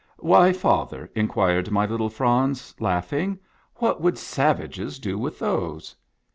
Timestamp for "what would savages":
3.81-4.97